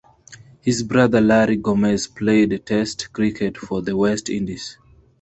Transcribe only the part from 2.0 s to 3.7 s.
played Test cricket